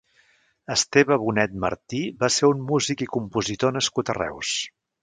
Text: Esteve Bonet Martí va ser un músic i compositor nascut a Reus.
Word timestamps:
Esteve 0.75 1.17
Bonet 1.25 1.53
Martí 1.65 2.01
va 2.25 2.31
ser 2.39 2.51
un 2.55 2.67
músic 2.73 3.07
i 3.09 3.13
compositor 3.19 3.79
nascut 3.79 4.13
a 4.13 4.19
Reus. 4.25 4.61